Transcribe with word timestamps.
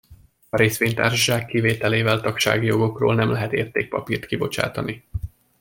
A 0.49 0.57
részvénytársaság 0.57 1.45
kivételével 1.45 2.21
tagsági 2.21 2.65
jogokról 2.65 3.15
nem 3.15 3.29
lehet 3.31 3.53
értékpapírt 3.53 4.25
kibocsátani. 4.25 5.03